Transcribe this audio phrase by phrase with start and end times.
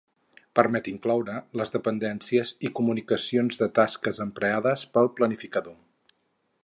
[0.59, 5.79] Permet incloure les dependències i comunicacions de tasques emprades pel planificador.